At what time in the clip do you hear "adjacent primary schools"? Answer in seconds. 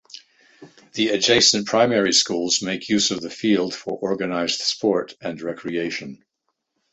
1.09-2.63